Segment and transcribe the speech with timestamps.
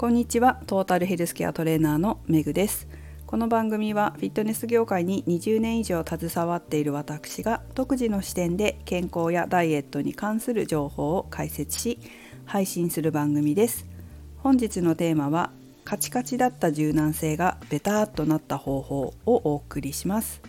[0.00, 0.62] こんにちは。
[0.66, 2.88] トータルヘルスケアトレーナーのめぐです。
[3.26, 11.98] この番組はフィットネス業界に20年以上携わっている私が独自の視点で健康やダイエットに関する情報を解説し
[12.46, 13.84] 配信する番組です。
[14.38, 15.52] 本日のテーマは
[15.84, 20.40] カチカチだった柔軟性がベターっとなった方法をお送りします。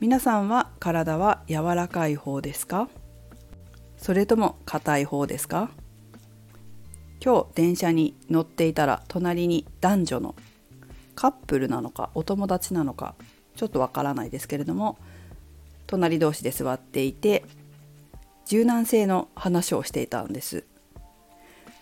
[0.00, 2.88] 皆さんは体は柔らかい方ですか？
[3.98, 5.68] それとも硬い方ですか？
[7.24, 10.34] 今日電車に乗っていたら隣に男女の
[11.14, 13.14] カップルなのかお友達なのか
[13.56, 14.98] ちょっとわからないですけれども
[15.86, 17.44] 隣同士で座っていて
[18.44, 20.64] 柔軟性の話をしていたんです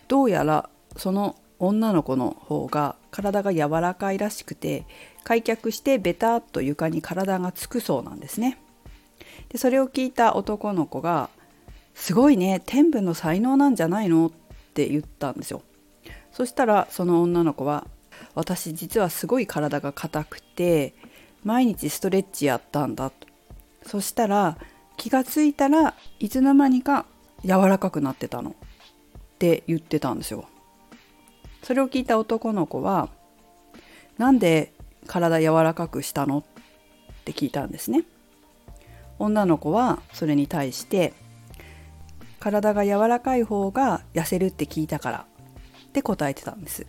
[0.07, 4.85] どうやらその女の子の方が体が柔らかいらしくて
[5.25, 8.59] 開脚してベタっと床に体がつくそうなんですね
[9.49, 11.29] でそれを聞いた男の子が
[11.95, 14.31] 「すごいね天賦の才能なんじゃないの?」
[14.73, 15.61] って言ったんですよ。
[16.31, 17.85] そしたらその女の子は
[18.33, 20.95] 私実はすごい体が硬くて
[21.43, 23.27] 毎日ストレッチやったんだと。
[23.85, 24.57] そしたら
[24.97, 27.05] 気がついたらいつの間にか
[27.43, 28.51] 柔らかくなってたの。
[28.51, 28.53] っ
[29.37, 30.45] て言ってたんですよ。
[31.61, 33.09] それを聞いた男の子は
[34.17, 34.73] なんで
[35.05, 36.39] 体柔らかくしたの？
[36.39, 36.43] っ
[37.25, 38.05] て聞いたんですね。
[39.19, 41.13] 女の子はそれに対して
[42.43, 45.25] 体が柔らかい方が痩せるって聞いたから。
[45.87, 46.85] って答えてたんです。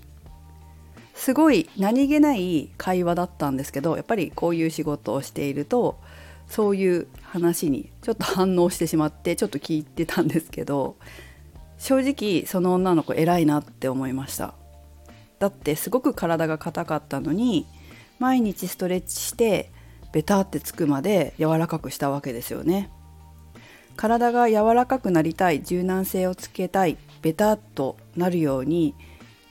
[1.15, 6.01] すごい何気ない会話だったんですけどやっぱりこういう仕事をしていると
[6.49, 10.97] そういう話にちょっと反応してしまってちょっと聞いてたんですけど
[11.79, 14.55] 正直その女の子偉いなって思いました。
[15.39, 17.67] だってすごく体が硬かったのに
[18.19, 19.71] 毎日ストレッチして
[20.13, 22.91] ベタってつくまで柔らかくしたわけですよね。
[23.97, 28.95] 体が柔らかくなりたい柔軟性をつけたいベタっとなるように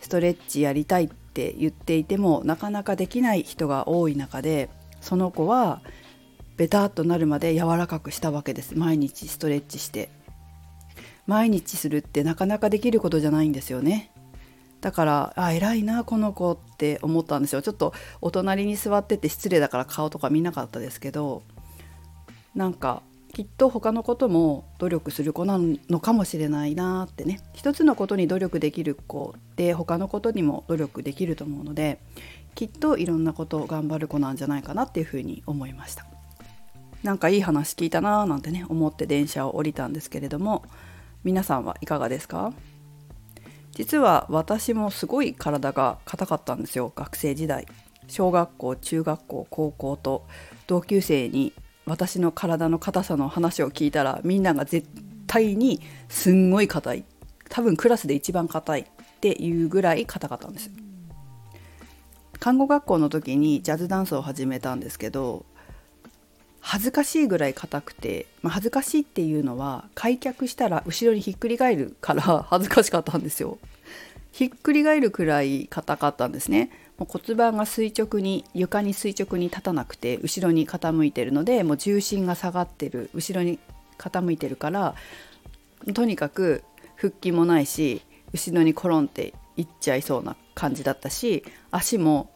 [0.02, 4.70] ストレッチやりたいって言っていてもなかなかできない人が多い中で
[5.02, 5.82] その子は
[6.58, 8.78] ベタっとなるまで柔らかくしたわけです。
[8.78, 10.10] 毎日ストレッチして。
[11.26, 14.12] 毎日するってなかなかできることじゃないんですよね。
[14.82, 17.62] だからあ偉いなこの子って思ったんですよ。
[17.62, 21.44] ちょっとお隣に座ってて失礼だから顔とか見なかったですけど
[22.54, 23.02] なんか
[23.36, 25.58] きっと他のことも努力する子な
[25.90, 27.40] のかもしれないなってね。
[27.54, 32.00] 一つのことに努力できる子って他のことにも努力できると思うので
[32.54, 36.06] きっといろんなことを頑張る子なんじゃないかなっていうふうに思いました。
[37.02, 40.64] なんかいい話聞いたなーなんてね思って電車を降りたんですけれども。
[41.24, 42.54] 皆さんはいかがですか？
[43.72, 46.94] 実は私もすごい体が硬かったんですよ。
[46.96, 47.66] 学生時代。
[48.10, 50.28] 小学校中学校高校と
[50.68, 51.54] 同級生に
[51.86, 54.88] 私の体の硬さの話を聞いたらみんなが絶
[55.28, 57.06] 対にすんごい硬い。
[57.50, 58.86] 多分クラスで一番硬いっ
[59.22, 60.72] ていうぐらい硬かったんです。
[62.40, 65.46] 看護学校の時にジャズダンスを始めたんですけど
[66.60, 73.60] 恥ずかしいぐらい硬くて、まあ、恥ずかしいっていうのは開脚したら後ろにひっくり返るから恥ずかしかったんですよ。
[74.32, 76.70] ひっくり返るくらい硬かったんですね。
[76.98, 83.60] もう骨盤が垂直に床に垂直に立たなくて後ろに傾いてるのでもう重心が下がってる後ろに
[83.98, 84.96] 傾いてるから
[85.94, 86.64] とにかく
[86.96, 92.32] 腹筋もないし後ろにコロンっていっちゃいそうな感じだったし足も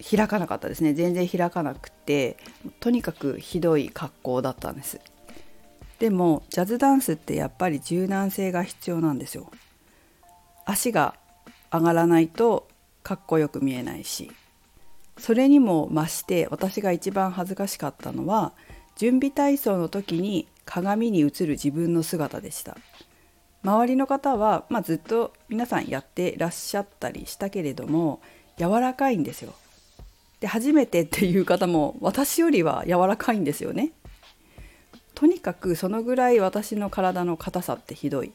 [0.00, 0.94] 開かなかったですね。
[0.94, 2.38] 全然開かなくて
[2.80, 4.98] とにかくひどい格好だったんです。
[5.98, 9.50] でもジャズダンスってやっぱり柔軟性が必要なんですよ。
[10.64, 11.14] 足が
[11.70, 12.66] 上がらないと
[13.02, 14.30] かっこよく見えないし。
[15.18, 18.52] それにも増して私が一番恥ずかしかったのは
[18.96, 22.76] 準備体操の時に鏡に映る自分の姿でした。
[23.62, 28.22] 周りの方は、まあ、ずっと皆さんやってらっしゃったりしたけれども
[28.56, 29.52] 柔らかいんですよ。
[30.40, 33.92] で初めてっていう方も私よりは柔らかいんですよね。
[35.14, 38.32] とにかくそのぐらい私の体の硬さってひどい。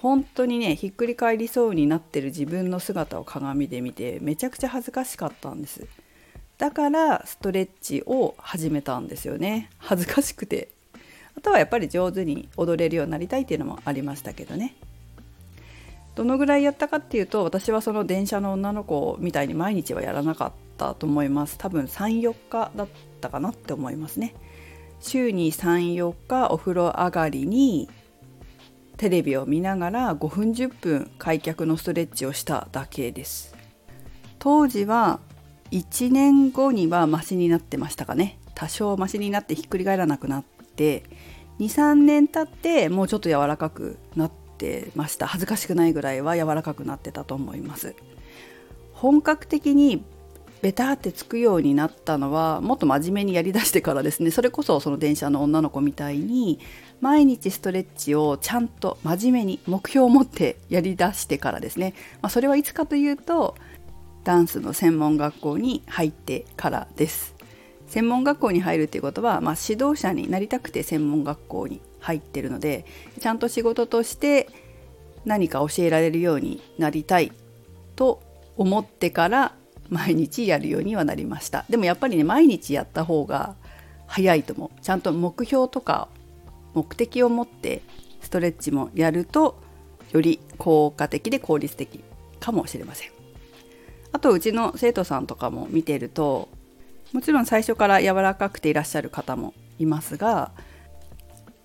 [0.00, 5.86] 本当にねひっくり返りそうになってる自分の姿を鏡で見てめちゃくちゃ恥ずかしかったんです。
[6.56, 9.70] だからストレッチを始めたんですよね。
[9.78, 10.68] 恥ずかしくて。
[11.36, 14.74] あとはやっぱり上手に踊れるようになりたいっていうのもありましたけどね。
[16.16, 21.58] どのぐらいやったかっていうと私はその電車の女の子みたいに毎日はやらなかったと思います。
[21.58, 22.88] 多分34日だっ
[23.20, 24.34] たかなって思いますね。
[25.00, 27.88] 週に34日お風呂上がりに
[28.98, 33.54] テレビを見ながら5分10分開脚のストレッチをしただけです。
[34.40, 35.20] 当時は
[35.70, 38.38] 1年後にはマシになってましたかね。
[38.54, 41.04] 多少マシになってひっくり返らなくなって
[41.60, 45.28] 23年経ってもうちょっと柔らかくなってました。
[45.28, 47.94] 恥ずかしくないぐらいは柔らかくなってたと思います。
[48.94, 50.02] 本格的に
[50.60, 54.30] ベタってつくようになったのはもっと真面目にやりだしてからですね。
[54.30, 56.58] それこそその電車の女の子みたいに
[57.00, 63.54] 毎日ストレッチをちゃんと真面目に目標を持ってやりだしてからですね、まあ、それはいつかというと
[64.24, 67.34] ダンスの専門学校に入ってからです。
[67.86, 72.84] 専門学校に入るっていうことは、まあ、指導者になりたくて専門学校に入ってるので
[73.18, 74.48] ちゃんと仕事として
[75.24, 77.32] 何か教えられるようになりたい
[77.96, 78.22] と
[78.56, 79.54] 思ってから
[79.90, 81.64] 毎日やるようにはなりました。
[81.68, 83.54] でもやっぱりね毎日やった方が
[84.06, 84.80] 早いと思う。
[84.82, 86.08] ちゃんと目標とか
[86.74, 87.82] 目的を持って
[88.20, 89.60] ストレッチもやると
[90.12, 92.02] より効果的で効率的
[92.40, 93.10] かもしれません。
[94.12, 96.48] あとうちの生徒さんとかも見てると
[97.12, 100.50] もちろん最初から柔らかくていらっしゃる方もいますが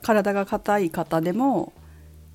[0.02, 1.74] 体が硬い方でも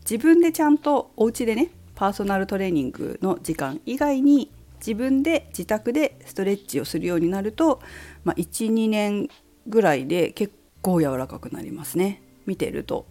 [0.00, 7.80] 自分でちゃんとお家でねパーソナルトレーニングの時間以外に自分で自宅でストレッチをするようになると、
[8.24, 9.28] まあ、12年
[9.66, 12.22] ぐらいで結構柔らかくなりますね。
[12.46, 13.06] 見てると。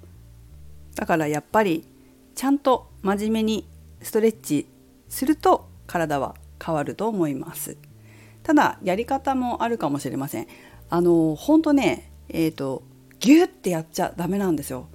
[0.95, 1.87] だからやっぱり
[2.35, 3.67] ちゃんと真面目に
[4.01, 4.67] ストレッチ
[5.09, 7.77] すると体は変わると思います。
[8.43, 10.47] ただやり方もあるかもしれません。
[10.89, 12.83] あの本当ねえっ、ー、と
[13.19, 14.87] ギュッてやっちゃダメなんですよ。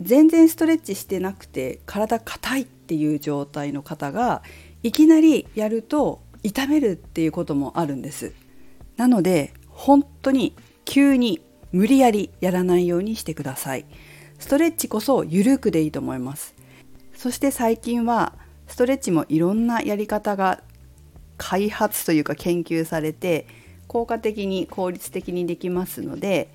[0.00, 2.62] 全然ストレッチしてなくて体硬い。
[2.62, 4.42] っていう状態の方が
[4.82, 8.32] いきなりやると痛めるっていうこともあるんです。
[8.96, 10.54] なので本当に
[10.84, 11.42] 急に
[11.72, 13.84] 無理やりやらないようにしてください。
[14.38, 16.54] ストレッチこそゆるくでいいと思います。
[17.14, 18.34] そして最近は
[18.68, 20.62] ストレッチもいろんなやり方が
[21.38, 23.46] 開発というか研究されて
[23.86, 26.48] 効果的に効率的にできますので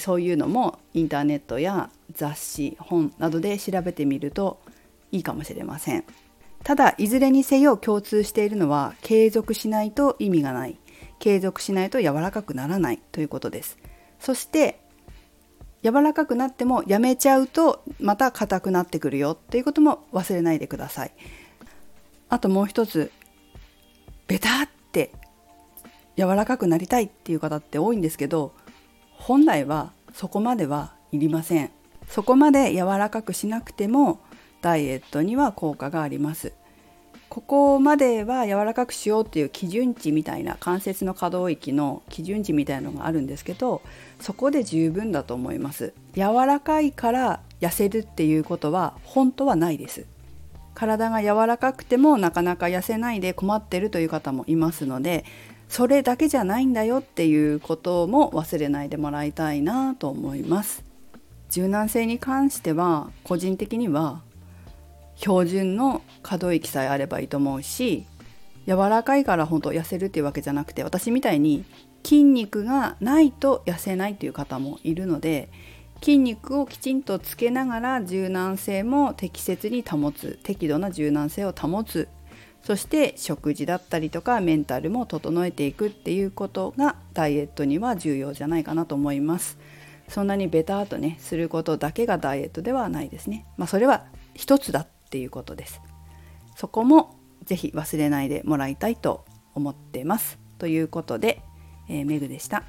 [0.00, 4.60] そういうのもインターネットや雑誌本などで調べてみると
[5.12, 6.04] いいかもしれません。
[6.64, 10.78] ただいずれにせよ共通しているのは継続しないと意味がない。
[11.18, 13.00] 継続しないと柔らかくならない。
[13.12, 13.78] ということです。
[14.18, 14.80] そして
[15.82, 19.32] 柔らかくなってもやめちゃうとまた硬くなってくるよ。
[19.32, 21.12] っていうことも忘れないでください。
[22.28, 23.10] あともう一つ
[24.26, 25.12] ベタって
[26.16, 28.52] 柔らかくなりたいっていう方って多いんですけど
[29.12, 31.70] 本来はそこまではいりません。
[32.08, 34.20] そこまで柔らかくしなくても
[34.62, 36.52] ダイエットには効果があります。
[37.28, 43.82] ここまでは柔らかくしようっていう基準値みたいな関節の可動域の基準値みたいなのがあるんですけど
[44.18, 45.92] そこで十分だと思います。
[46.14, 50.06] 柔らかいから痩せるっていうことは本当はないです。
[50.74, 55.24] 体が柔らかくてもなかなか痩せないで困ってるという方もいますので
[55.68, 60.84] それだけじゃないんだよっていうことも忘れないでもらいたいなと思います。
[61.50, 64.22] 柔軟性に関しては個人的には
[65.18, 68.06] 標準の可動域さえあればいいと思うし
[68.66, 71.64] 柔らかいから本当痩せるっていうわけじゃなくて私みたいに
[72.04, 75.50] 筋肉がないと痩せないという方もいるので
[76.00, 82.08] 筋肉をきちんとつけながら柔軟性も適切に保つ適度な柔軟性を保つ
[82.62, 89.58] そして食事だったりとかメンタルも整えていくっていうことがダイエットには重要じゃないかなと思います。
[90.08, 93.46] そんなにベターとねすることだけがダイエットではないですね。
[93.56, 95.80] まあそれは一つだっていうことです
[96.54, 99.24] そこもぜひ忘れないでもらいたいと
[99.54, 101.40] 思ってますということで、
[101.88, 102.64] えー、メグでした。